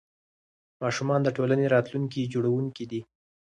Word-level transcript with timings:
ماشومان 0.83 1.19
د 1.23 1.29
ټولنې 1.37 1.65
راتلونکي 1.75 2.29
جوړوونکي 2.33 2.85
دي. 2.91 3.01